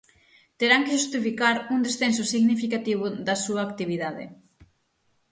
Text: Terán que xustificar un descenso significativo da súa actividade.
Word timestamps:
Terán 0.59 0.81
que 0.85 0.93
xustificar 0.97 1.55
un 1.73 1.79
descenso 1.87 2.23
significativo 2.33 3.05
da 3.27 3.35
súa 3.43 3.61
actividade. 3.67 4.25